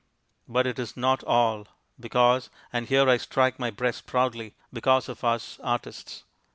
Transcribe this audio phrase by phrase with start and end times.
[0.47, 1.67] _"But it is not all,
[1.99, 6.23] because and here I strike my breast proudly because of us artists.